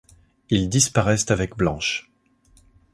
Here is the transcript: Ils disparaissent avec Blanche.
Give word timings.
Ils 0.49 0.67
disparaissent 0.67 1.29
avec 1.29 1.55
Blanche. 1.55 2.09